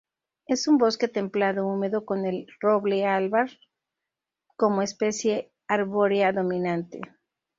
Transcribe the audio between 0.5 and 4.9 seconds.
un bosque templado húmedo, con el roble albar como